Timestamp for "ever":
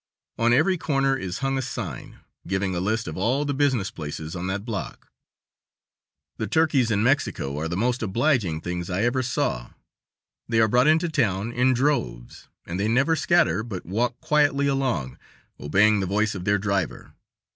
9.03-9.21